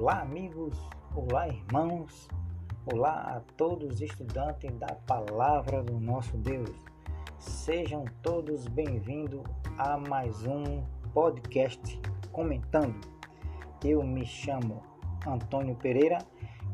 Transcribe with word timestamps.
Olá, 0.00 0.20
amigos, 0.20 0.78
olá, 1.12 1.48
irmãos, 1.48 2.28
olá 2.86 3.34
a 3.34 3.40
todos 3.56 3.94
os 3.94 4.00
estudantes 4.00 4.70
da 4.76 4.94
palavra 4.94 5.82
do 5.82 5.98
nosso 5.98 6.36
Deus. 6.36 6.70
Sejam 7.40 8.04
todos 8.22 8.68
bem-vindos 8.68 9.42
a 9.76 9.98
mais 9.98 10.46
um 10.46 10.84
podcast 11.12 12.00
comentando. 12.30 12.94
Eu 13.84 14.04
me 14.04 14.24
chamo 14.24 14.84
Antônio 15.26 15.74
Pereira 15.74 16.18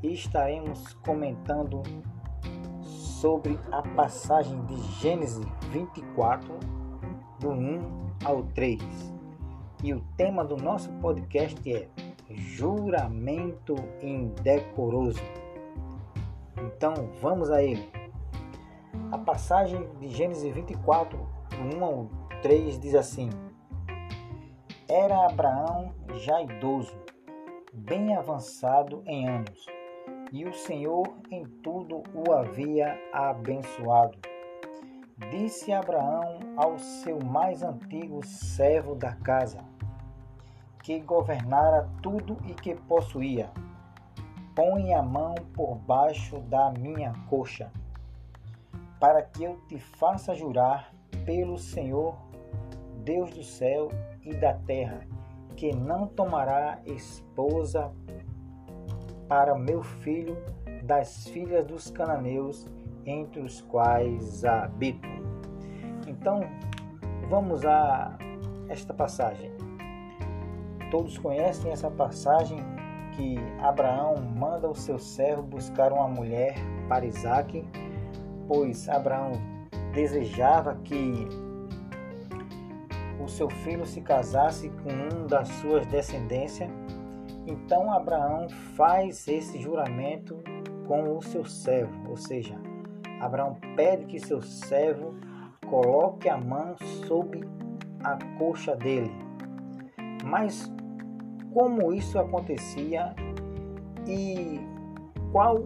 e 0.02 0.12
estaremos 0.12 0.92
comentando 1.02 1.82
sobre 2.82 3.58
a 3.72 3.80
passagem 3.80 4.62
de 4.66 4.76
Gênesis 5.00 5.46
24, 5.70 6.58
do 7.40 7.48
1 7.48 8.10
ao 8.22 8.42
3. 8.48 8.82
E 9.82 9.94
o 9.94 10.02
tema 10.14 10.44
do 10.44 10.58
nosso 10.58 10.92
podcast 11.00 11.58
é 11.66 11.88
juramento 12.34 13.74
indecoroso. 14.02 15.22
Então 16.56 17.10
vamos 17.20 17.50
a 17.50 17.62
ele. 17.62 17.88
A 19.10 19.18
passagem 19.18 19.88
de 20.00 20.08
Gênesis 20.08 20.52
24, 20.52 21.18
1 21.76 21.84
ao 21.84 22.08
3 22.42 22.78
diz 22.78 22.94
assim: 22.94 23.30
Era 24.88 25.26
Abraão 25.26 25.94
já 26.16 26.42
idoso, 26.42 26.96
bem 27.72 28.16
avançado 28.16 29.02
em 29.06 29.28
anos, 29.28 29.66
e 30.32 30.44
o 30.44 30.52
Senhor 30.52 31.06
em 31.30 31.44
tudo 31.44 32.02
o 32.14 32.32
havia 32.32 32.98
abençoado. 33.12 34.18
Disse 35.30 35.72
Abraão 35.72 36.40
ao 36.56 36.76
seu 36.78 37.18
mais 37.24 37.62
antigo 37.62 38.24
servo 38.26 38.96
da 38.96 39.12
casa, 39.12 39.64
que 40.84 41.00
governara 41.00 41.88
tudo 42.02 42.36
e 42.44 42.52
que 42.52 42.74
possuía. 42.74 43.50
Põe 44.54 44.92
a 44.92 45.02
mão 45.02 45.34
por 45.54 45.76
baixo 45.76 46.38
da 46.40 46.70
minha 46.70 47.12
coxa, 47.28 47.72
para 49.00 49.22
que 49.22 49.42
eu 49.42 49.58
te 49.66 49.78
faça 49.78 50.34
jurar 50.34 50.94
pelo 51.24 51.56
Senhor, 51.56 52.14
Deus 53.02 53.30
do 53.30 53.42
céu 53.42 53.88
e 54.22 54.34
da 54.34 54.52
terra, 54.52 55.00
que 55.56 55.74
não 55.74 56.06
tomará 56.06 56.78
esposa 56.84 57.90
para 59.26 59.54
meu 59.54 59.82
filho 59.82 60.36
das 60.84 61.26
filhas 61.28 61.66
dos 61.66 61.90
cananeus, 61.90 62.68
entre 63.06 63.40
os 63.40 63.62
quais 63.62 64.44
habito. 64.44 65.08
Então, 66.06 66.40
vamos 67.30 67.64
a 67.64 68.18
esta 68.68 68.92
passagem. 68.92 69.50
Todos 70.94 71.18
conhecem 71.18 71.72
essa 71.72 71.90
passagem 71.90 72.58
que 73.16 73.36
Abraão 73.60 74.14
manda 74.14 74.70
o 74.70 74.76
seu 74.76 74.96
servo 74.96 75.42
buscar 75.42 75.92
uma 75.92 76.06
mulher 76.06 76.54
para 76.88 77.04
Isaac, 77.04 77.66
pois 78.46 78.88
Abraão 78.88 79.32
desejava 79.92 80.76
que 80.84 81.26
o 83.20 83.26
seu 83.26 83.50
filho 83.50 83.84
se 83.84 84.02
casasse 84.02 84.70
com 84.70 84.92
um 84.92 85.26
das 85.26 85.48
suas 85.48 85.84
descendências. 85.88 86.70
Então 87.44 87.92
Abraão 87.92 88.48
faz 88.76 89.26
esse 89.26 89.60
juramento 89.60 90.44
com 90.86 91.16
o 91.16 91.20
seu 91.20 91.44
servo, 91.44 92.08
ou 92.08 92.16
seja, 92.16 92.54
Abraão 93.20 93.56
pede 93.74 94.04
que 94.04 94.20
seu 94.20 94.40
servo 94.40 95.12
coloque 95.68 96.28
a 96.28 96.36
mão 96.38 96.76
sobre 97.08 97.40
a 98.04 98.16
coxa 98.38 98.76
dele. 98.76 99.10
Mas 100.24 100.72
como 101.54 101.92
isso 101.92 102.18
acontecia 102.18 103.14
e 104.06 104.60
qual 105.30 105.64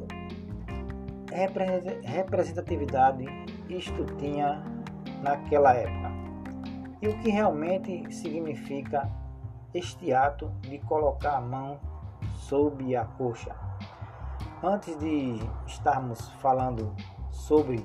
representatividade 2.04 3.24
isto 3.70 4.04
tinha 4.16 4.62
naquela 5.22 5.72
época. 5.72 6.12
E 7.00 7.08
o 7.08 7.18
que 7.18 7.30
realmente 7.30 8.12
significa 8.12 9.10
este 9.72 10.12
ato 10.12 10.50
de 10.60 10.78
colocar 10.80 11.36
a 11.36 11.40
mão 11.40 11.78
sobre 12.34 12.94
a 12.94 13.04
coxa. 13.04 13.54
Antes 14.62 14.96
de 14.98 15.38
estarmos 15.66 16.28
falando 16.40 16.94
sobre 17.30 17.84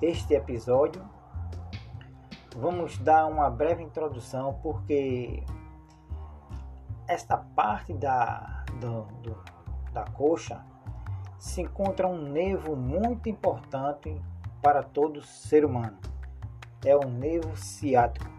este 0.00 0.34
episódio, 0.34 1.02
vamos 2.56 2.96
dar 2.98 3.26
uma 3.26 3.50
breve 3.50 3.82
introdução 3.82 4.58
porque 4.62 5.42
esta 7.06 7.36
parte 7.36 7.92
da, 7.92 8.64
do, 8.80 9.02
do, 9.22 9.44
da 9.92 10.04
coxa 10.04 10.64
se 11.38 11.60
encontra 11.60 12.08
um 12.08 12.30
nervo 12.30 12.74
muito 12.74 13.28
importante 13.28 14.20
para 14.62 14.82
todo 14.82 15.22
ser 15.22 15.64
humano. 15.64 15.98
É 16.84 16.96
o 16.96 17.06
nervo 17.06 17.56
ciático. 17.56 18.30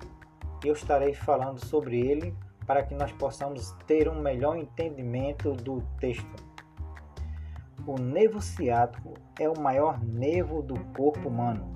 Eu 0.64 0.74
estarei 0.74 1.14
falando 1.14 1.64
sobre 1.64 2.00
ele 2.00 2.36
para 2.66 2.84
que 2.84 2.96
nós 2.96 3.12
possamos 3.12 3.72
ter 3.86 4.10
um 4.10 4.20
melhor 4.20 4.58
entendimento 4.58 5.52
do 5.54 5.82
texto. 6.00 6.44
O 7.86 8.00
nervo 8.00 8.42
ciático 8.42 9.14
é 9.40 9.48
o 9.48 9.60
maior 9.60 10.04
nervo 10.04 10.64
do 10.64 10.74
corpo 10.96 11.30
humano, 11.30 11.72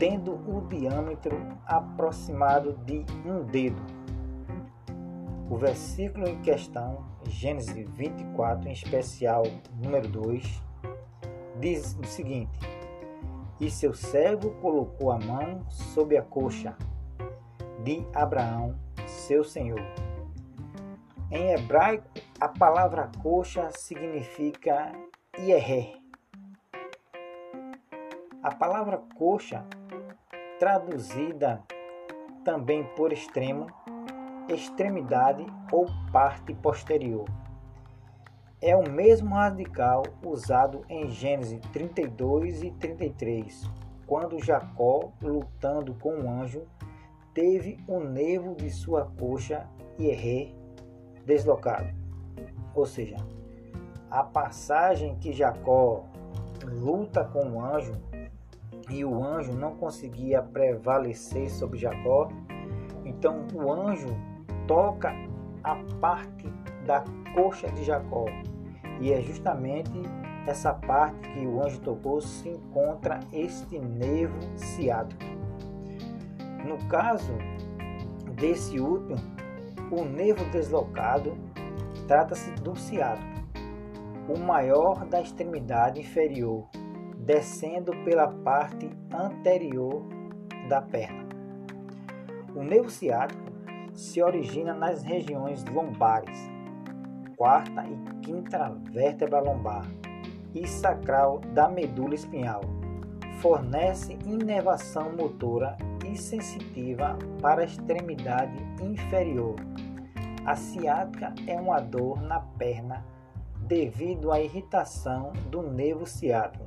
tendo 0.00 0.32
o 0.32 0.66
diâmetro 0.68 1.36
aproximado 1.64 2.72
de 2.84 3.04
um 3.24 3.44
dedo 3.44 4.01
o 5.52 5.56
versículo 5.58 6.26
em 6.26 6.40
questão, 6.40 7.04
Gênesis 7.26 7.86
24, 7.90 8.70
em 8.70 8.72
especial 8.72 9.42
número 9.82 10.08
2, 10.08 10.62
diz 11.60 11.94
o 12.02 12.06
seguinte: 12.06 12.58
E 13.60 13.70
seu 13.70 13.92
servo 13.92 14.52
colocou 14.62 15.12
a 15.12 15.18
mão 15.18 15.62
sobre 15.68 16.16
a 16.16 16.22
coxa 16.22 16.74
de 17.84 18.02
Abraão, 18.14 18.74
seu 19.06 19.44
senhor. 19.44 19.82
Em 21.30 21.52
hebraico, 21.52 22.08
a 22.40 22.48
palavra 22.48 23.10
coxa 23.22 23.70
significa 23.72 24.90
ierré. 25.38 25.92
A 28.42 28.54
palavra 28.54 29.02
coxa, 29.18 29.66
traduzida 30.58 31.62
também 32.42 32.84
por 32.96 33.12
extremo, 33.12 33.66
extremidade 34.54 35.44
ou 35.70 35.86
parte 36.12 36.54
posterior. 36.54 37.24
É 38.60 38.76
o 38.76 38.88
mesmo 38.88 39.34
radical 39.34 40.04
usado 40.24 40.84
em 40.88 41.10
Gênesis 41.10 41.60
32 41.72 42.62
e 42.62 42.70
33, 42.70 43.68
quando 44.06 44.42
Jacó, 44.42 45.12
lutando 45.20 45.94
com 45.94 46.20
o 46.20 46.30
anjo, 46.30 46.62
teve 47.34 47.78
o 47.88 47.98
nervo 47.98 48.54
de 48.54 48.70
sua 48.70 49.06
coxa 49.18 49.66
e 49.98 50.54
deslocado. 51.24 51.88
Ou 52.74 52.86
seja, 52.86 53.16
a 54.10 54.22
passagem 54.22 55.16
que 55.16 55.32
Jacó 55.32 56.04
luta 56.64 57.24
com 57.24 57.52
o 57.52 57.60
anjo 57.64 57.94
e 58.90 59.04
o 59.04 59.24
anjo 59.24 59.52
não 59.52 59.76
conseguia 59.76 60.42
prevalecer 60.42 61.50
sobre 61.50 61.78
Jacó, 61.78 62.28
então 63.04 63.46
o 63.54 63.72
anjo 63.72 64.14
toca 64.66 65.12
a 65.62 65.76
parte 66.00 66.48
da 66.86 67.04
coxa 67.34 67.68
de 67.68 67.84
Jacó. 67.84 68.26
E 69.00 69.12
é 69.12 69.20
justamente 69.20 69.92
essa 70.46 70.72
parte 70.72 71.28
que 71.32 71.46
o 71.46 71.62
anjo 71.62 71.80
tocou 71.80 72.20
se 72.20 72.48
encontra 72.48 73.20
este 73.32 73.78
nervo 73.78 74.38
ciático. 74.56 75.22
No 76.64 76.78
caso 76.88 77.32
desse 78.36 78.78
último, 78.80 79.20
o 79.90 80.04
nervo 80.04 80.44
deslocado 80.50 81.36
trata-se 82.06 82.50
do 82.52 82.76
ciático, 82.76 83.42
o 84.28 84.38
maior 84.38 85.04
da 85.06 85.20
extremidade 85.20 86.00
inferior, 86.00 86.66
descendo 87.18 87.92
pela 88.04 88.28
parte 88.28 88.90
anterior 89.12 90.02
da 90.68 90.80
perna. 90.80 91.28
O 92.54 92.62
nervo 92.62 92.90
ciático 92.90 93.51
se 93.94 94.22
origina 94.22 94.72
nas 94.74 95.02
regiões 95.02 95.64
lombares, 95.66 96.38
quarta 97.36 97.84
e 97.86 98.20
quinta 98.20 98.70
vértebra 98.90 99.40
lombar 99.40 99.86
e 100.54 100.66
sacral 100.66 101.40
da 101.52 101.68
medula 101.68 102.14
espinhal. 102.14 102.62
Fornece 103.40 104.18
inervação 104.24 105.12
motora 105.16 105.76
e 106.06 106.16
sensitiva 106.16 107.18
para 107.40 107.62
a 107.62 107.64
extremidade 107.64 108.56
inferior. 108.80 109.56
A 110.44 110.54
ciática 110.54 111.34
é 111.46 111.60
uma 111.60 111.80
dor 111.80 112.20
na 112.20 112.40
perna 112.40 113.04
devido 113.60 114.30
à 114.30 114.40
irritação 114.40 115.32
do 115.50 115.62
nervo 115.62 116.06
ciático. 116.06 116.64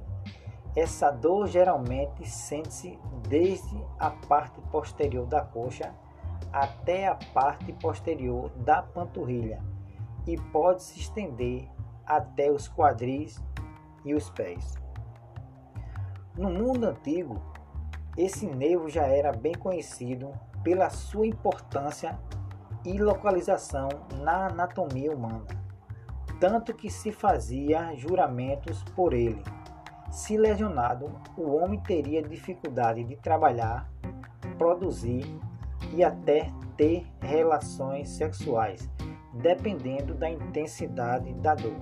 Essa 0.76 1.10
dor 1.10 1.48
geralmente 1.48 2.28
sente-se 2.28 3.00
desde 3.30 3.82
a 3.98 4.10
parte 4.12 4.60
posterior 4.72 5.26
da 5.26 5.42
coxa 5.42 5.94
até 6.56 7.06
a 7.06 7.16
parte 7.34 7.74
posterior 7.74 8.50
da 8.52 8.82
panturrilha 8.82 9.62
e 10.26 10.38
pode 10.38 10.84
se 10.84 11.02
estender 11.02 11.70
até 12.06 12.50
os 12.50 12.70
quadris 12.70 13.44
e 14.06 14.16
os 14.16 14.30
pés. 14.30 14.76
No 16.38 16.50
mundo 16.50 16.86
antigo, 16.86 17.42
esse 18.18 18.48
nervo 18.48 18.88
já 18.88 19.06
era 19.06 19.34
bem 19.34 19.54
conhecido 19.54 20.32
pela 20.64 20.90
sua 20.90 21.28
importância 21.28 22.18
e 22.86 22.98
localização 22.98 23.90
na 24.22 24.48
anatomia 24.48 25.12
humana, 25.12 25.46
tanto 26.40 26.74
que 26.74 26.90
se 26.90 27.12
fazia 27.12 27.94
juramentos 27.98 28.82
por 28.96 29.14
ele. 29.14 29.44
Se 30.10 30.38
lesionado, 30.38 31.20
o 31.36 31.54
homem 31.58 31.82
teria 31.82 32.24
dificuldade 32.24 33.04
de 33.04 33.18
trabalhar, 33.18 33.92
produzir 34.58 35.38
e 35.94 36.04
até 36.04 36.52
ter 36.78 37.06
relações 37.22 38.10
sexuais, 38.10 38.90
dependendo 39.34 40.14
da 40.14 40.30
intensidade 40.30 41.34
da 41.36 41.56
dor. 41.56 41.80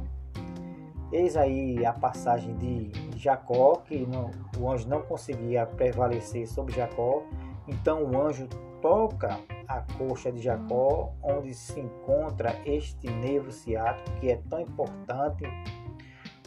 Eis 1.11 1.37
aí 1.37 1.85
a 1.85 1.93
passagem 1.93 2.55
de 2.57 2.91
Jacó, 3.15 3.75
que 3.85 4.05
não, 4.07 4.31
o 4.59 4.71
anjo 4.71 4.89
não 4.89 5.03
conseguia 5.03 5.65
prevalecer 5.65 6.47
sobre 6.47 6.73
Jacó, 6.73 7.23
então 7.67 8.03
o 8.03 8.19
anjo 8.19 8.47
toca 8.81 9.39
a 9.67 9.81
coxa 9.97 10.31
de 10.31 10.41
Jacó, 10.41 11.13
onde 11.21 11.53
se 11.53 11.79
encontra 11.79 12.59
este 12.65 13.09
nervo 13.09 13.51
ciático 13.51 14.19
que 14.19 14.31
é 14.31 14.37
tão 14.49 14.59
importante 14.59 15.43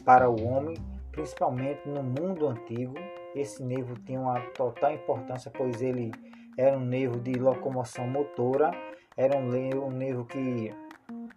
para 0.05 0.29
o 0.29 0.47
homem, 0.47 0.77
principalmente 1.11 1.89
no 1.89 2.03
mundo 2.03 2.47
antigo. 2.47 2.95
Esse 3.35 3.63
nervo 3.63 3.95
tinha 4.01 4.21
uma 4.21 4.41
total 4.51 4.93
importância, 4.93 5.51
pois 5.51 5.81
ele 5.81 6.11
era 6.57 6.77
um 6.77 6.85
nervo 6.85 7.21
de 7.21 7.35
locomoção 7.35 8.07
motora, 8.07 8.71
era 9.17 9.37
um 9.37 9.49
nervo, 9.49 9.87
um 9.87 9.91
nervo 9.91 10.25
que 10.25 10.73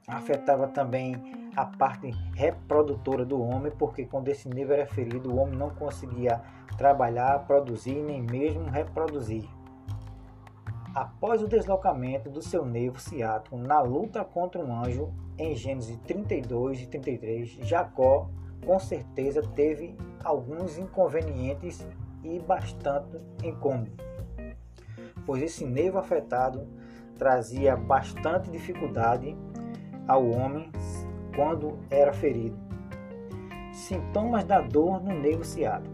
afetava 0.07 0.68
também 0.68 1.51
a 1.56 1.66
parte 1.66 2.12
reprodutora 2.36 3.25
do 3.25 3.42
homem, 3.42 3.71
porque 3.77 4.06
quando 4.06 4.30
esse 4.30 4.48
nervo 4.48 4.74
era 4.74 4.86
ferido, 4.86 5.31
o 5.31 5.38
homem 5.38 5.57
não 5.57 5.69
conseguia 5.71 6.42
trabalhar, 6.77 7.45
produzir, 7.45 8.01
nem 8.01 8.21
mesmo 8.21 8.69
reproduzir. 8.69 9.48
Após 10.95 11.44
o 11.44 11.48
deslocamento 11.48 12.30
do 12.30 12.42
seu 12.42 12.65
nervo 12.65 13.00
ciático 13.00 13.57
na 13.57 13.81
luta 13.81 14.24
contra 14.24 14.63
um 14.63 14.74
anjo, 14.74 15.13
em 15.38 15.56
Gênesis 15.56 15.98
32 16.07 16.81
e 16.81 16.88
33, 16.88 17.50
Jacó 17.62 18.30
com 18.65 18.80
certeza 18.80 19.42
teve 19.56 19.95
alguns 20.24 20.77
inconvenientes 20.77 21.88
e 22.24 22.39
bastante 22.39 23.18
incômodos, 23.44 23.94
pois 25.29 25.43
esse 25.43 25.63
nervo 25.63 25.99
afetado 25.99 26.67
trazia 27.15 27.75
bastante 27.75 28.49
dificuldade 28.49 29.37
ao 30.07 30.27
homem 30.27 30.71
quando 31.35 31.77
era 31.91 32.11
ferido. 32.11 32.57
Sintomas 33.71 34.43
da 34.43 34.59
dor 34.59 34.99
no 35.03 35.13
nervo 35.13 35.43
ciático. 35.43 35.93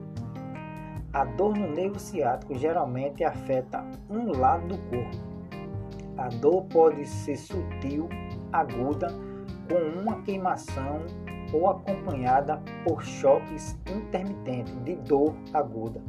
A 1.11 1.25
dor 1.25 1.57
no 1.57 1.69
nervo 1.69 1.99
ciático 1.99 2.55
geralmente 2.55 3.25
afeta 3.25 3.85
um 4.09 4.31
lado 4.31 4.69
do 4.69 4.77
corpo. 4.83 5.17
A 6.17 6.29
dor 6.29 6.63
pode 6.67 7.05
ser 7.05 7.35
sutil, 7.35 8.07
aguda, 8.53 9.09
com 9.69 9.99
uma 9.99 10.21
queimação 10.21 11.01
ou 11.51 11.69
acompanhada 11.69 12.61
por 12.85 13.03
choques 13.03 13.77
intermitentes 13.85 14.81
de 14.85 14.95
dor 14.95 15.35
aguda, 15.53 16.01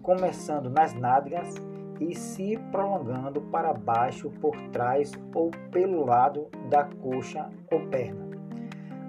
começando 0.00 0.70
nas 0.70 0.94
nádegas 0.94 1.67
e 2.00 2.14
se 2.14 2.56
prolongando 2.70 3.40
para 3.40 3.72
baixo 3.72 4.30
por 4.40 4.56
trás 4.70 5.12
ou 5.34 5.50
pelo 5.70 6.04
lado 6.04 6.48
da 6.68 6.84
coxa 6.84 7.48
ou 7.70 7.86
perna. 7.88 8.28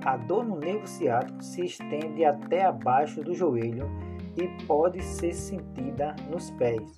A 0.03 0.15
dor 0.17 0.45
no 0.45 0.57
nervo 0.57 0.87
ciático 0.87 1.43
se 1.43 1.65
estende 1.65 2.23
até 2.23 2.65
abaixo 2.65 3.21
do 3.21 3.33
joelho 3.33 3.89
e 4.35 4.47
pode 4.65 5.03
ser 5.03 5.33
sentida 5.33 6.15
nos 6.29 6.49
pés. 6.51 6.95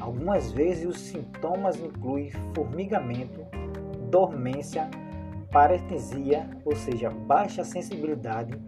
Algumas 0.00 0.52
vezes 0.52 0.84
os 0.84 1.00
sintomas 1.00 1.78
incluem 1.80 2.30
formigamento, 2.54 3.46
dormência, 4.10 4.90
parestesia, 5.50 6.48
ou 6.64 6.74
seja, 6.74 7.10
baixa 7.10 7.64
sensibilidade, 7.64 8.60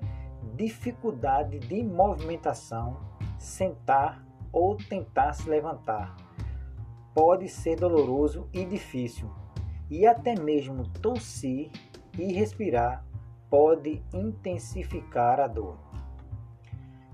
dificuldade 0.54 1.58
de 1.58 1.82
movimentação, 1.82 2.98
sentar 3.38 4.24
ou 4.52 4.76
tentar 4.76 5.32
se 5.32 5.48
levantar 5.48 6.14
pode 7.14 7.48
ser 7.48 7.76
doloroso 7.76 8.48
e 8.52 8.64
difícil, 8.64 9.30
e 9.88 10.06
até 10.06 10.34
mesmo 10.34 10.88
tossir 11.00 11.70
e 12.18 12.32
respirar 12.32 13.04
pode 13.48 14.02
intensificar 14.12 15.40
a 15.40 15.46
dor. 15.46 15.76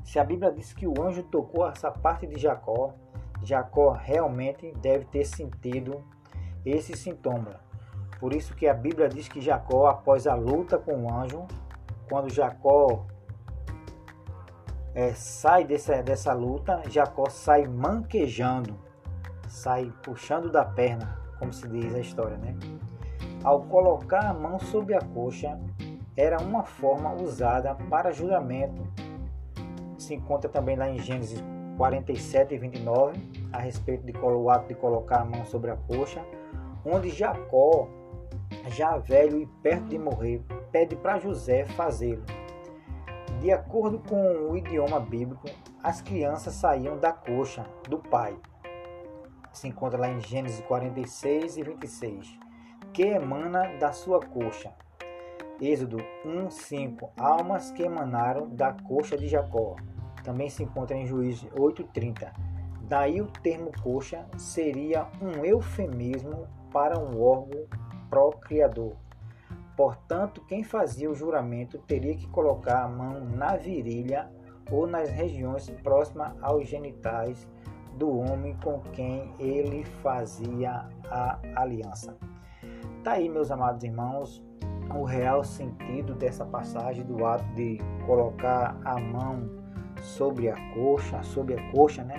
Se 0.04 0.18
a 0.18 0.24
Bíblia 0.24 0.52
diz 0.52 0.72
que 0.72 0.86
o 0.86 1.02
anjo 1.02 1.22
tocou 1.22 1.66
essa 1.66 1.90
parte 1.90 2.26
de 2.26 2.38
Jacó, 2.38 2.94
Jacó 3.42 3.90
realmente 3.90 4.72
deve 4.80 5.04
ter 5.06 5.24
sentido 5.24 6.04
esse 6.64 6.96
sintoma. 6.96 7.60
Por 8.20 8.32
isso 8.32 8.54
que 8.54 8.66
a 8.66 8.74
Bíblia 8.74 9.08
diz 9.08 9.28
que 9.28 9.40
Jacó, 9.40 9.86
após 9.86 10.26
a 10.26 10.34
luta 10.34 10.78
com 10.78 11.04
o 11.04 11.12
anjo, 11.12 11.46
quando 12.08 12.32
Jacó 12.32 13.06
é, 14.94 15.12
sai 15.12 15.64
dessa, 15.64 16.02
dessa 16.02 16.32
luta, 16.32 16.82
Jacó 16.88 17.28
sai 17.28 17.66
manquejando 17.66 18.85
sai 19.56 19.90
puxando 20.02 20.50
da 20.50 20.66
perna, 20.66 21.18
como 21.38 21.50
se 21.50 21.66
diz 21.66 21.94
a 21.94 21.98
história, 21.98 22.36
né? 22.36 22.54
Ao 23.42 23.62
colocar 23.62 24.26
a 24.26 24.34
mão 24.34 24.58
sobre 24.58 24.94
a 24.94 25.00
coxa, 25.00 25.58
era 26.14 26.38
uma 26.42 26.62
forma 26.62 27.14
usada 27.14 27.74
para 27.88 28.12
juramento. 28.12 28.86
Se 29.96 30.14
encontra 30.14 30.50
também 30.50 30.76
lá 30.76 30.90
em 30.90 30.98
Gênesis 30.98 31.42
47 31.78 32.54
e 32.54 32.58
29, 32.58 33.18
a 33.50 33.58
respeito 33.58 34.04
de 34.04 34.12
o 34.18 34.50
ato 34.50 34.68
de 34.68 34.74
colocar 34.74 35.22
a 35.22 35.24
mão 35.24 35.46
sobre 35.46 35.70
a 35.70 35.76
coxa, 35.76 36.22
onde 36.84 37.08
Jacó, 37.08 37.88
já 38.68 38.98
velho 38.98 39.40
e 39.40 39.46
perto 39.62 39.86
de 39.86 39.98
morrer, 39.98 40.42
pede 40.70 40.96
para 40.96 41.18
José 41.18 41.64
fazê-lo. 41.64 42.24
De 43.40 43.50
acordo 43.50 44.00
com 44.00 44.50
o 44.50 44.56
idioma 44.56 45.00
bíblico, 45.00 45.48
as 45.82 46.02
crianças 46.02 46.52
saíam 46.52 46.98
da 46.98 47.12
coxa 47.12 47.64
do 47.88 47.98
pai 47.98 48.36
se 49.56 49.68
encontra 49.68 49.98
lá 49.98 50.08
em 50.10 50.20
Gênesis 50.20 50.60
46 50.66 51.56
e 51.56 51.62
26, 51.62 52.38
que 52.92 53.02
emana 53.02 53.76
da 53.78 53.90
sua 53.90 54.20
coxa. 54.20 54.72
Êxodo 55.60 55.96
1, 56.24 56.50
5, 56.50 57.10
almas 57.16 57.70
que 57.70 57.82
emanaram 57.82 58.50
da 58.50 58.74
coxa 58.74 59.16
de 59.16 59.26
Jacó. 59.26 59.76
Também 60.22 60.50
se 60.50 60.62
encontra 60.62 60.94
em 60.94 61.06
Juízes 61.06 61.48
8:30. 61.58 62.32
Daí 62.82 63.22
o 63.22 63.26
termo 63.26 63.72
coxa 63.82 64.26
seria 64.36 65.06
um 65.22 65.42
eufemismo 65.44 66.46
para 66.70 66.98
um 66.98 67.20
órgão 67.20 67.66
procriador. 68.10 68.94
Portanto, 69.74 70.42
quem 70.46 70.62
fazia 70.62 71.10
o 71.10 71.14
juramento 71.14 71.78
teria 71.78 72.14
que 72.14 72.28
colocar 72.28 72.84
a 72.84 72.88
mão 72.88 73.24
na 73.24 73.56
virilha 73.56 74.30
ou 74.70 74.86
nas 74.86 75.10
regiões 75.10 75.68
próximas 75.82 76.34
aos 76.42 76.68
genitais 76.68 77.48
do 77.96 78.18
homem 78.18 78.56
com 78.62 78.80
quem 78.92 79.32
ele 79.38 79.84
fazia 80.02 80.88
a 81.10 81.38
aliança. 81.56 82.16
Tá 83.02 83.12
aí, 83.12 83.28
meus 83.28 83.50
amados 83.50 83.82
irmãos, 83.84 84.42
o 84.94 85.04
real 85.04 85.42
sentido 85.42 86.14
dessa 86.14 86.44
passagem 86.44 87.04
do 87.04 87.24
ato 87.24 87.44
de 87.54 87.78
colocar 88.06 88.76
a 88.84 88.98
mão 88.98 89.48
sobre 90.00 90.48
a 90.48 90.56
coxa, 90.74 91.22
sobre 91.22 91.54
a 91.54 91.72
coxa, 91.72 92.04
né, 92.04 92.16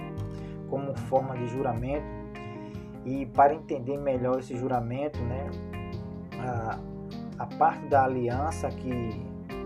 como 0.69 0.95
forma 0.95 1.37
de 1.37 1.47
juramento. 1.47 2.05
E 3.05 3.25
para 3.25 3.53
entender 3.53 3.97
melhor 3.97 4.39
esse 4.39 4.55
juramento, 4.55 5.19
né, 5.19 5.49
a, 6.39 6.79
a 7.39 7.45
parte 7.57 7.85
da 7.87 8.03
aliança 8.03 8.67
que 8.69 9.25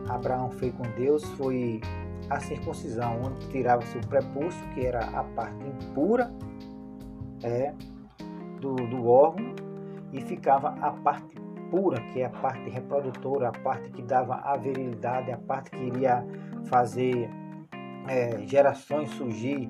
Abraão 0.10 0.52
fez 0.52 0.74
com 0.74 0.84
Deus 0.96 1.24
foi 1.32 1.82
a 2.32 2.40
circuncisão, 2.40 3.22
onde 3.26 3.48
tirava-se 3.50 3.98
o 3.98 4.08
prepúcio, 4.08 4.66
que 4.74 4.86
era 4.86 5.00
a 5.00 5.24
parte 5.24 5.66
impura 5.66 6.32
é, 7.44 7.74
do, 8.62 8.76
do 8.76 9.06
órgão, 9.06 9.54
e 10.14 10.22
ficava 10.22 10.70
a 10.82 10.92
parte 10.92 11.36
pura, 11.70 12.00
que 12.14 12.22
é 12.22 12.26
a 12.26 12.30
parte 12.30 12.70
reprodutora, 12.70 13.50
a 13.50 13.52
parte 13.52 13.90
que 13.92 14.02
dava 14.02 14.36
a 14.36 14.56
virilidade, 14.56 15.32
a 15.32 15.38
parte 15.38 15.72
que 15.72 15.84
iria 15.84 16.26
fazer 16.66 17.30
é, 18.08 18.46
gerações 18.46 19.10
surgir. 19.12 19.68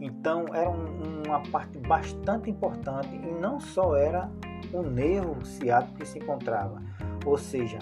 Então 0.00 0.44
era 0.52 0.70
um, 0.70 1.22
uma 1.26 1.40
parte 1.50 1.78
bastante 1.78 2.50
importante 2.50 3.14
e 3.16 3.32
não 3.40 3.58
só 3.58 3.96
era 3.96 4.30
o 4.72 4.82
nervo 4.82 5.44
ciático 5.44 5.98
que 5.98 6.06
se 6.06 6.18
encontrava. 6.18 6.80
Ou 7.24 7.36
seja, 7.36 7.78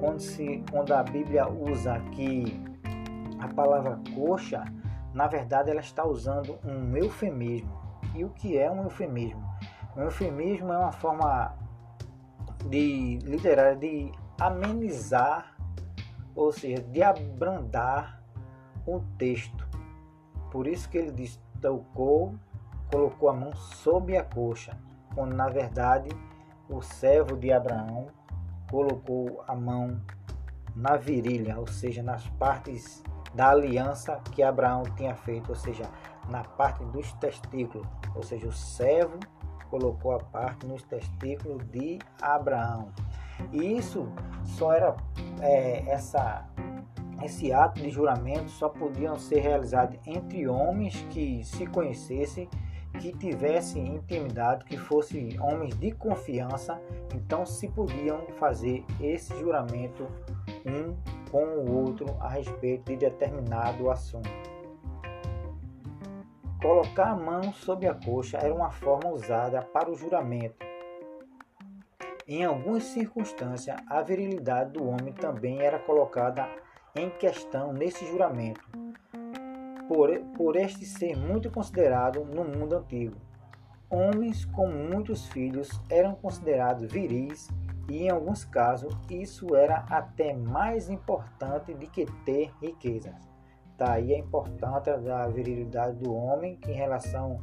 quando, 0.00 0.20
se, 0.20 0.62
quando 0.70 0.92
a 0.92 1.02
Bíblia 1.02 1.48
usa 1.48 1.94
aqui 1.94 2.63
a 3.44 3.48
palavra 3.48 4.00
coxa, 4.14 4.64
na 5.12 5.26
verdade, 5.26 5.70
ela 5.70 5.80
está 5.80 6.04
usando 6.04 6.58
um 6.64 6.96
eufemismo. 6.96 7.70
E 8.14 8.24
o 8.24 8.30
que 8.30 8.58
é 8.58 8.70
um 8.70 8.84
eufemismo? 8.84 9.42
Um 9.96 10.02
eufemismo 10.02 10.72
é 10.72 10.78
uma 10.78 10.92
forma 10.92 11.54
de 12.68 13.18
literária 13.22 13.76
de 13.76 14.10
amenizar, 14.40 15.54
ou 16.34 16.52
seja, 16.52 16.82
de 16.82 17.02
abrandar 17.02 18.22
o 18.86 19.00
texto. 19.18 19.68
Por 20.50 20.66
isso 20.66 20.88
que 20.88 20.98
ele 20.98 21.12
diz: 21.12 21.40
tocou, 21.60 22.34
colocou 22.90 23.28
a 23.28 23.34
mão 23.34 23.54
sobre 23.54 24.16
a 24.16 24.24
coxa, 24.24 24.76
quando 25.14 25.34
na 25.34 25.48
verdade 25.48 26.08
o 26.68 26.80
servo 26.80 27.36
de 27.36 27.52
Abraão 27.52 28.06
colocou 28.70 29.44
a 29.46 29.54
mão 29.54 30.00
na 30.74 30.96
virilha, 30.96 31.58
ou 31.58 31.66
seja, 31.66 32.02
nas 32.02 32.26
partes 32.30 33.02
da 33.34 33.50
aliança 33.50 34.20
que 34.32 34.42
Abraão 34.42 34.84
tinha 34.96 35.14
feito, 35.14 35.50
ou 35.50 35.54
seja, 35.54 35.84
na 36.28 36.44
parte 36.44 36.84
dos 36.86 37.12
testículos, 37.14 37.86
ou 38.14 38.22
seja, 38.22 38.46
o 38.46 38.52
servo 38.52 39.18
colocou 39.68 40.12
a 40.12 40.18
parte 40.18 40.66
nos 40.66 40.82
testículos 40.84 41.66
de 41.70 41.98
Abraão. 42.22 42.92
E 43.52 43.76
isso 43.76 44.08
só 44.44 44.72
era 44.72 44.96
é, 45.40 45.84
essa 45.90 46.46
esse 47.22 47.52
ato 47.52 47.80
de 47.80 47.90
juramento 47.90 48.50
só 48.50 48.68
podiam 48.68 49.18
ser 49.18 49.40
realizados 49.40 49.98
entre 50.06 50.46
homens 50.46 51.06
que 51.10 51.42
se 51.44 51.66
conhecessem, 51.66 52.48
que 53.00 53.12
tivessem 53.12 53.94
intimidade, 53.94 54.64
que 54.64 54.76
fossem 54.76 55.40
homens 55.40 55.74
de 55.78 55.92
confiança, 55.92 56.80
então 57.14 57.46
se 57.46 57.68
podiam 57.68 58.26
fazer 58.38 58.84
esse 59.00 59.34
juramento 59.38 60.06
um 60.66 60.94
com 61.30 61.44
o 61.44 61.84
outro 61.84 62.06
a 62.20 62.28
respeito 62.28 62.84
de 62.86 62.96
determinado 62.96 63.90
assunto. 63.90 64.30
Colocar 66.60 67.10
a 67.10 67.16
mão 67.16 67.52
sobre 67.52 67.86
a 67.86 67.94
coxa 67.94 68.38
era 68.38 68.54
uma 68.54 68.70
forma 68.70 69.10
usada 69.10 69.60
para 69.60 69.90
o 69.90 69.94
juramento. 69.94 70.64
Em 72.26 72.42
algumas 72.42 72.84
circunstâncias, 72.84 73.76
a 73.86 74.00
virilidade 74.00 74.72
do 74.72 74.88
homem 74.88 75.12
também 75.12 75.60
era 75.60 75.78
colocada 75.78 76.48
em 76.96 77.10
questão 77.10 77.72
nesse 77.72 78.06
juramento, 78.06 78.62
por, 79.86 80.08
por 80.34 80.56
este 80.56 80.86
ser 80.86 81.16
muito 81.16 81.50
considerado 81.50 82.24
no 82.24 82.44
mundo 82.44 82.76
antigo. 82.76 83.16
Homens 83.90 84.46
com 84.46 84.66
muitos 84.66 85.26
filhos 85.28 85.68
eram 85.90 86.14
considerados 86.14 86.90
viris 86.90 87.50
e, 87.88 88.04
em 88.04 88.10
alguns 88.10 88.44
casos, 88.44 88.96
isso 89.10 89.54
era 89.54 89.84
até 89.90 90.34
mais 90.34 90.88
importante 90.88 91.74
do 91.74 91.86
que 91.90 92.06
ter 92.24 92.50
riquezas. 92.60 93.14
Daí 93.76 94.08
tá 94.08 94.14
a 94.14 94.18
importância 94.18 94.98
da 94.98 95.26
virilidade 95.26 95.96
do 95.98 96.14
homem, 96.14 96.56
que 96.56 96.70
em 96.70 96.74
relação, 96.74 97.40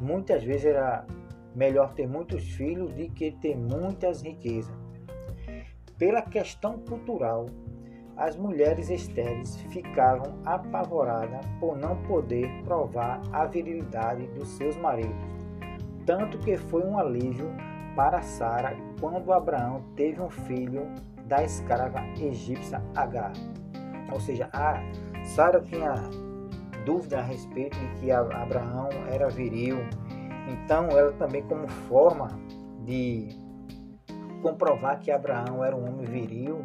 muitas 0.00 0.42
vezes 0.44 0.66
era 0.66 1.04
melhor 1.54 1.92
ter 1.92 2.06
muitos 2.06 2.44
filhos 2.52 2.92
do 2.94 3.10
que 3.10 3.32
ter 3.32 3.56
muitas 3.56 4.22
riquezas. 4.22 4.74
Pela 5.98 6.22
questão 6.22 6.78
cultural, 6.78 7.46
as 8.16 8.36
mulheres 8.36 8.90
estéreis 8.90 9.56
ficavam 9.72 10.38
apavoradas 10.44 11.44
por 11.58 11.76
não 11.76 11.96
poder 12.04 12.48
provar 12.64 13.20
a 13.32 13.46
virilidade 13.46 14.26
dos 14.28 14.48
seus 14.50 14.76
maridos, 14.76 15.14
tanto 16.06 16.38
que 16.38 16.56
foi 16.56 16.82
um 16.84 16.98
alívio 16.98 17.50
para 17.94 18.22
Sara 18.22 18.76
quando 19.00 19.32
Abraão 19.32 19.82
teve 19.96 20.20
um 20.20 20.30
filho 20.30 20.86
da 21.26 21.42
escrava 21.42 22.00
egípcia 22.20 22.82
Agar. 22.94 23.32
Ou 24.12 24.20
seja, 24.20 24.48
Sara 25.24 25.60
tinha 25.60 25.94
dúvida 26.84 27.18
a 27.18 27.22
respeito 27.22 27.78
de 27.78 27.86
que 28.00 28.10
Abraão 28.10 28.88
era 29.10 29.28
viril. 29.28 29.78
Então, 30.48 30.88
ela 30.90 31.12
também 31.12 31.42
como 31.42 31.68
forma 31.68 32.28
de 32.84 33.28
comprovar 34.42 34.98
que 34.98 35.10
Abraão 35.10 35.64
era 35.64 35.76
um 35.76 35.88
homem 35.88 36.04
viril, 36.04 36.62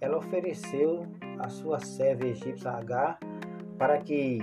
ela 0.00 0.16
ofereceu 0.16 1.06
a 1.38 1.48
sua 1.48 1.78
serva 1.78 2.26
egípcia 2.26 2.70
Agar 2.70 3.18
para 3.78 3.98
que 3.98 4.38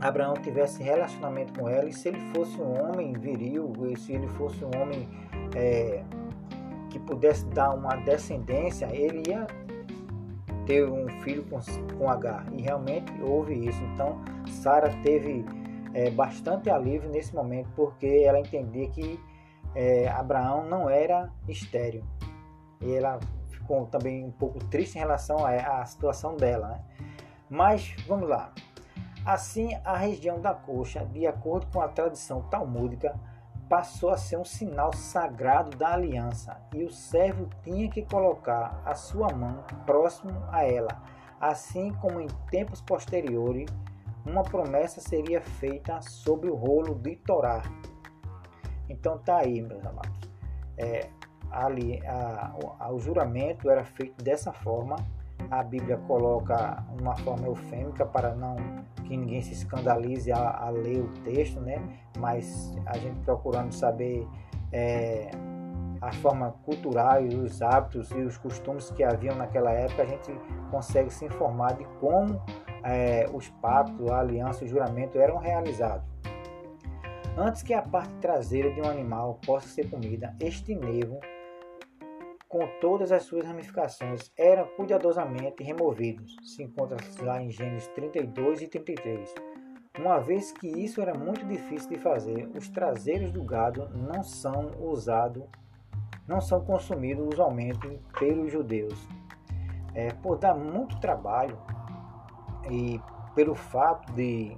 Abraão 0.00 0.34
tivesse 0.34 0.82
relacionamento 0.82 1.58
com 1.58 1.68
ela 1.68 1.88
e 1.88 1.92
se 1.92 2.08
ele 2.08 2.20
fosse 2.34 2.60
um 2.60 2.90
homem 2.90 3.12
viril, 3.14 3.72
se 3.96 4.12
ele 4.12 4.28
fosse 4.28 4.64
um 4.64 4.70
homem 4.80 5.08
é, 5.54 6.02
que 6.90 6.98
pudesse 6.98 7.46
dar 7.46 7.74
uma 7.74 7.96
descendência, 7.96 8.88
ele 8.92 9.22
ia 9.28 9.46
ter 10.66 10.86
um 10.86 11.08
filho 11.22 11.44
com, 11.44 11.58
com 11.96 12.10
Agar. 12.10 12.44
E 12.52 12.60
realmente 12.60 13.10
houve 13.22 13.54
isso. 13.54 13.82
Então 13.94 14.20
Sara 14.48 14.90
teve 15.02 15.44
é, 15.94 16.10
bastante 16.10 16.68
alívio 16.68 17.08
nesse 17.08 17.34
momento, 17.34 17.68
porque 17.74 18.24
ela 18.26 18.38
entendia 18.38 18.88
que 18.90 19.18
é, 19.74 20.08
Abraão 20.08 20.68
não 20.68 20.90
era 20.90 21.30
estéreo. 21.48 22.04
E 22.80 22.92
ela 22.92 23.18
ficou 23.48 23.86
também 23.86 24.24
um 24.24 24.30
pouco 24.30 24.58
triste 24.66 24.96
em 24.96 24.98
relação 24.98 25.38
à, 25.44 25.84
situação 25.86 26.36
dela. 26.36 26.68
Né? 26.68 26.84
Mas 27.48 27.94
vamos 28.06 28.28
lá. 28.28 28.52
Assim, 29.26 29.76
a 29.84 29.96
região 29.96 30.40
da 30.40 30.54
coxa, 30.54 31.04
de 31.04 31.26
acordo 31.26 31.66
com 31.72 31.80
a 31.80 31.88
tradição 31.88 32.42
talmúdica, 32.42 33.18
passou 33.68 34.10
a 34.10 34.16
ser 34.16 34.36
um 34.36 34.44
sinal 34.44 34.92
sagrado 34.92 35.76
da 35.76 35.94
aliança 35.94 36.56
e 36.72 36.84
o 36.84 36.92
servo 36.92 37.48
tinha 37.64 37.90
que 37.90 38.02
colocar 38.02 38.80
a 38.84 38.94
sua 38.94 39.34
mão 39.34 39.64
próximo 39.84 40.32
a 40.52 40.62
ela, 40.62 41.02
assim 41.40 41.92
como 41.94 42.20
em 42.20 42.28
tempos 42.52 42.80
posteriores 42.80 43.68
uma 44.24 44.44
promessa 44.44 45.00
seria 45.00 45.40
feita 45.40 46.00
sobre 46.02 46.48
o 46.48 46.54
rolo 46.54 46.94
de 46.94 47.16
Torá. 47.16 47.62
Então 48.88 49.18
tá 49.18 49.38
aí, 49.38 49.60
meus 49.60 49.84
amados. 49.84 50.30
É, 50.78 51.08
ali 51.50 52.00
a, 52.06 52.54
a, 52.78 52.92
o 52.92 53.00
juramento 53.00 53.68
era 53.68 53.84
feito 53.84 54.22
dessa 54.22 54.52
forma. 54.52 54.96
A 55.50 55.64
Bíblia 55.64 55.96
coloca 55.96 56.84
uma 57.00 57.16
forma 57.16 57.46
eufêmica 57.46 58.06
para 58.06 58.32
não 58.32 58.56
que 59.06 59.16
ninguém 59.16 59.40
se 59.40 59.52
escandalize 59.52 60.30
a, 60.32 60.66
a 60.66 60.70
ler 60.70 61.00
o 61.00 61.08
texto, 61.22 61.60
né? 61.60 61.82
Mas 62.18 62.76
a 62.86 62.98
gente 62.98 63.18
procurando 63.20 63.72
saber 63.72 64.26
é, 64.72 65.30
a 66.00 66.12
forma 66.12 66.52
cultural 66.64 67.24
e 67.24 67.34
os 67.34 67.62
hábitos 67.62 68.10
e 68.10 68.20
os 68.20 68.36
costumes 68.36 68.90
que 68.90 69.02
haviam 69.02 69.34
naquela 69.36 69.70
época, 69.72 70.02
a 70.02 70.06
gente 70.06 70.32
consegue 70.70 71.12
se 71.12 71.24
informar 71.24 71.74
de 71.74 71.84
como 72.00 72.40
é, 72.82 73.28
os 73.32 73.48
pactos, 73.48 74.10
a 74.10 74.20
aliança 74.20 74.64
o 74.64 74.68
juramento 74.68 75.18
eram 75.18 75.38
realizados. 75.38 76.06
Antes 77.36 77.62
que 77.62 77.74
a 77.74 77.82
parte 77.82 78.14
traseira 78.14 78.70
de 78.72 78.80
um 78.80 78.88
animal 78.88 79.38
possa 79.44 79.68
ser 79.68 79.90
comida, 79.90 80.34
este 80.40 80.74
nevo 80.74 81.20
com 82.48 82.66
todas 82.80 83.10
as 83.10 83.24
suas 83.24 83.44
ramificações, 83.44 84.32
eram 84.36 84.66
cuidadosamente 84.76 85.62
removidos. 85.62 86.36
Se 86.42 86.62
encontra 86.62 86.96
lá 87.22 87.42
em 87.42 87.50
Gênesis 87.50 87.88
32 87.88 88.62
e 88.62 88.68
33. 88.68 89.34
Uma 89.98 90.18
vez 90.18 90.52
que 90.52 90.68
isso 90.68 91.00
era 91.00 91.14
muito 91.14 91.44
difícil 91.46 91.88
de 91.88 91.98
fazer, 91.98 92.48
os 92.54 92.68
traseiros 92.68 93.32
do 93.32 93.42
gado 93.42 93.88
não 93.90 94.22
são 94.22 94.70
usados, 94.78 95.44
não 96.28 96.40
são 96.40 96.62
consumidos 96.64 97.26
usualmente 97.32 98.00
pelos 98.18 98.52
judeus. 98.52 99.08
É, 99.94 100.12
por 100.12 100.38
dar 100.38 100.54
muito 100.54 101.00
trabalho 101.00 101.58
e 102.70 103.00
pelo 103.34 103.54
fato 103.54 104.12
de 104.12 104.56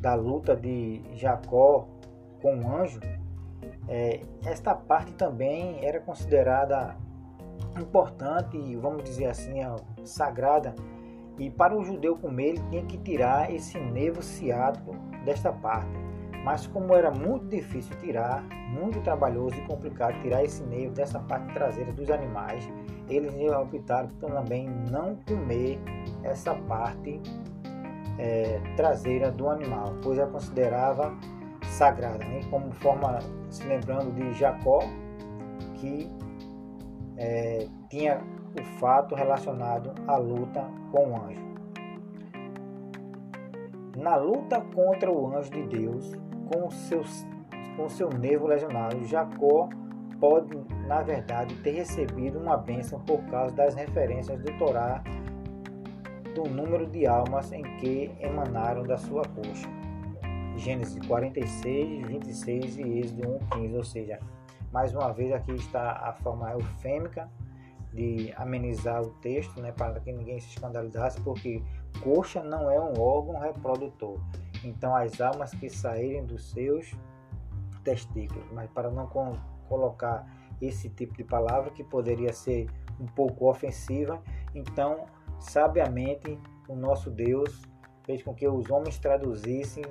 da 0.00 0.14
luta 0.14 0.54
de 0.54 1.02
Jacó 1.14 1.88
com 2.42 2.58
o 2.58 2.76
anjo, 2.76 3.00
é, 3.88 4.20
esta 4.44 4.74
parte 4.74 5.12
também 5.12 5.84
era 5.84 6.00
considerada 6.00 6.96
importante, 7.80 8.76
vamos 8.76 9.04
dizer 9.04 9.26
assim, 9.26 9.60
sagrada. 10.04 10.74
E 11.38 11.50
para 11.50 11.76
o 11.76 11.84
judeu 11.84 12.16
comer, 12.16 12.50
ele 12.50 12.62
tinha 12.70 12.84
que 12.84 12.98
tirar 12.98 13.52
esse 13.52 13.78
nervo 13.78 14.22
ciático 14.22 14.94
desta 15.24 15.52
parte. 15.52 15.90
Mas 16.44 16.66
como 16.66 16.94
era 16.94 17.10
muito 17.10 17.46
difícil 17.48 17.96
tirar, 17.98 18.44
muito 18.70 19.00
trabalhoso 19.00 19.56
e 19.56 19.66
complicado 19.66 20.20
tirar 20.20 20.44
esse 20.44 20.62
nervo 20.64 20.94
dessa 20.94 21.18
parte 21.18 21.52
traseira 21.54 21.90
dos 21.92 22.10
animais, 22.10 22.68
eles 23.08 23.34
optaram 23.50 24.08
por 24.08 24.30
também 24.30 24.68
não 24.68 25.16
comer 25.26 25.78
essa 26.22 26.54
parte 26.54 27.20
é, 28.18 28.60
traseira 28.76 29.30
do 29.30 29.48
animal, 29.48 29.94
pois 30.02 30.18
a 30.18 30.26
considerava 30.26 31.16
sagrada, 31.74 32.24
né? 32.24 32.40
como 32.50 32.72
forma, 32.72 33.18
se 33.50 33.66
lembrando 33.66 34.12
de 34.14 34.32
Jacó, 34.34 34.80
que 35.74 36.10
é, 37.16 37.66
tinha 37.88 38.20
o 38.58 38.64
fato 38.78 39.14
relacionado 39.14 39.92
à 40.06 40.16
luta 40.16 40.64
com 40.92 41.10
o 41.10 41.16
anjo. 41.16 41.54
Na 43.96 44.16
luta 44.16 44.60
contra 44.74 45.10
o 45.10 45.36
anjo 45.36 45.50
de 45.50 45.62
Deus, 45.66 46.16
com, 46.52 46.70
seus, 46.70 47.26
com 47.76 47.88
seu 47.88 48.08
nervo 48.08 48.46
lesionário, 48.46 49.04
Jacó 49.04 49.68
pode, 50.20 50.56
na 50.86 51.02
verdade, 51.02 51.54
ter 51.56 51.72
recebido 51.72 52.38
uma 52.38 52.56
bênção 52.56 53.00
por 53.00 53.22
causa 53.26 53.54
das 53.54 53.74
referências 53.74 54.40
do 54.40 54.52
Torá 54.58 55.02
do 56.34 56.44
número 56.48 56.86
de 56.86 57.06
almas 57.06 57.52
em 57.52 57.62
que 57.78 58.10
emanaram 58.20 58.82
da 58.82 58.98
sua 58.98 59.22
coxa. 59.22 59.83
Gênesis 60.56 61.04
46, 61.06 62.06
26 62.06 62.78
e 62.78 62.98
Êxodo 63.00 63.28
1, 63.28 63.38
15. 63.58 63.76
Ou 63.76 63.84
seja, 63.84 64.18
mais 64.72 64.94
uma 64.94 65.12
vez 65.12 65.32
aqui 65.32 65.52
está 65.52 65.92
a 65.92 66.12
forma 66.12 66.50
eufêmica 66.52 67.28
de 67.92 68.32
amenizar 68.36 69.02
o 69.02 69.10
texto, 69.20 69.60
né, 69.60 69.70
para 69.70 70.00
que 70.00 70.12
ninguém 70.12 70.40
se 70.40 70.48
escandalizasse, 70.48 71.20
porque 71.20 71.62
coxa 72.02 72.42
não 72.42 72.68
é 72.68 72.80
um 72.80 73.00
órgão 73.00 73.38
reprodutor. 73.38 74.18
Então, 74.64 74.94
as 74.96 75.20
almas 75.20 75.52
que 75.52 75.70
saírem 75.70 76.24
dos 76.24 76.50
seus 76.50 76.92
testículos, 77.84 78.44
mas 78.52 78.68
para 78.70 78.90
não 78.90 79.06
colocar 79.68 80.26
esse 80.60 80.88
tipo 80.88 81.14
de 81.14 81.22
palavra 81.22 81.70
que 81.70 81.84
poderia 81.84 82.32
ser 82.32 82.68
um 82.98 83.06
pouco 83.06 83.48
ofensiva, 83.48 84.20
então, 84.54 85.06
sabiamente, 85.38 86.38
o 86.68 86.74
nosso 86.74 87.10
Deus 87.10 87.62
fez 88.04 88.22
com 88.22 88.34
que 88.34 88.48
os 88.48 88.70
homens 88.70 88.98
traduzissem 88.98 89.84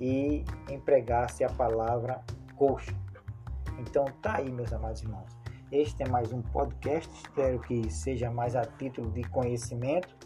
e 0.00 0.44
empregassem 0.70 1.46
a 1.46 1.50
palavra 1.50 2.22
coxa. 2.56 2.94
Então, 3.78 4.04
tá 4.22 4.36
aí, 4.36 4.50
meus 4.50 4.72
amados 4.72 5.02
irmãos. 5.02 5.38
Este 5.70 6.02
é 6.02 6.08
mais 6.08 6.32
um 6.32 6.42
podcast, 6.42 7.12
espero 7.14 7.60
que 7.60 7.90
seja 7.90 8.30
mais 8.30 8.56
a 8.56 8.62
título 8.62 9.10
de 9.10 9.22
conhecimento. 9.24 10.16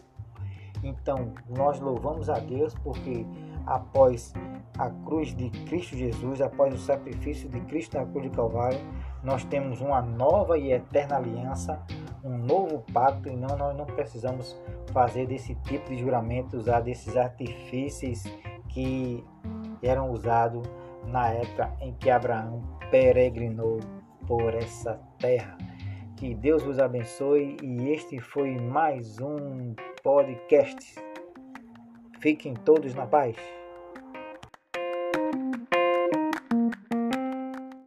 Então, 0.83 1.33
nós 1.49 1.79
louvamos 1.79 2.29
a 2.29 2.39
Deus 2.39 2.73
porque 2.83 3.25
após 3.65 4.33
a 4.77 4.89
cruz 4.89 5.35
de 5.35 5.49
Cristo 5.65 5.95
Jesus, 5.95 6.41
após 6.41 6.73
o 6.73 6.77
sacrifício 6.77 7.49
de 7.49 7.59
Cristo 7.61 7.97
na 7.97 8.05
cruz 8.05 8.29
de 8.29 8.35
Calvário, 8.35 8.79
nós 9.23 9.43
temos 9.45 9.81
uma 9.81 10.01
nova 10.01 10.57
e 10.57 10.71
eterna 10.71 11.17
aliança, 11.17 11.81
um 12.23 12.37
novo 12.37 12.83
pacto, 12.91 13.29
e 13.29 13.35
não, 13.35 13.55
nós 13.55 13.75
não 13.75 13.85
precisamos 13.85 14.55
fazer 14.91 15.27
desse 15.27 15.55
tipo 15.55 15.89
de 15.89 15.97
juramento, 15.97 16.57
usar 16.57 16.81
desses 16.81 17.15
artifícios 17.15 18.23
que 18.69 19.23
eram 19.87 20.11
usados 20.11 20.67
na 21.07 21.29
época 21.29 21.71
em 21.81 21.93
que 21.93 22.09
Abraão 22.09 22.61
peregrinou 22.89 23.79
por 24.27 24.53
essa 24.53 24.99
terra. 25.19 25.57
Que 26.15 26.33
Deus 26.33 26.63
vos 26.63 26.79
abençoe 26.79 27.57
e 27.61 27.89
este 27.91 28.19
foi 28.19 28.55
mais 28.57 29.19
um 29.19 29.75
podcast. 30.01 30.95
Fiquem 32.19 32.53
todos 32.53 32.95
na 32.95 33.05
paz. 33.05 33.35